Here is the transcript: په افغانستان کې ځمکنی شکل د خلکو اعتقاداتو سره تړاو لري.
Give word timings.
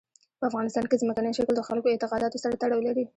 په 0.39 0.43
افغانستان 0.49 0.85
کې 0.87 0.99
ځمکنی 1.01 1.31
شکل 1.39 1.53
د 1.57 1.61
خلکو 1.69 1.91
اعتقاداتو 1.91 2.41
سره 2.43 2.59
تړاو 2.61 2.85
لري. 2.87 3.03